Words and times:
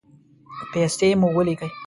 پیسې 0.71 1.07
مو 1.19 1.27
ولیکئ 1.35 1.69